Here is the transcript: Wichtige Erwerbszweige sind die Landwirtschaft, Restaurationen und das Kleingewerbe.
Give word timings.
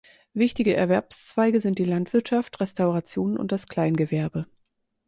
Wichtige 0.33 0.75
Erwerbszweige 0.75 1.61
sind 1.61 1.77
die 1.77 1.83
Landwirtschaft, 1.85 2.59
Restaurationen 2.59 3.37
und 3.37 3.51
das 3.51 3.67
Kleingewerbe. 3.67 4.47